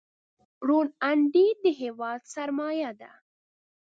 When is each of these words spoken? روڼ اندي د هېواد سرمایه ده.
روڼ 0.67 0.85
اندي 1.09 1.47
د 1.63 1.65
هېواد 1.81 2.21
سرمایه 2.33 2.91
ده. 3.01 3.11